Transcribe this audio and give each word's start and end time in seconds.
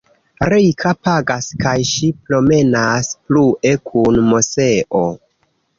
Rika 0.53 0.93
pagas 1.07 1.49
kaj 1.65 1.75
ŝi 1.91 2.09
promenas 2.31 3.13
plue 3.27 3.79
kun 3.93 4.23
Moseo. 4.33 5.09